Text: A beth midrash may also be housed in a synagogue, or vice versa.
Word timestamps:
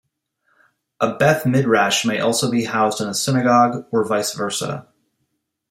A 0.99 1.15
beth 1.15 1.45
midrash 1.45 2.05
may 2.07 2.19
also 2.19 2.49
be 2.49 2.63
housed 2.65 3.01
in 3.01 3.07
a 3.07 3.13
synagogue, 3.13 3.85
or 3.91 4.03
vice 4.03 4.33
versa. 4.33 4.87